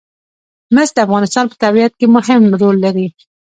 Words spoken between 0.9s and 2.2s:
د افغانستان په طبیعت کې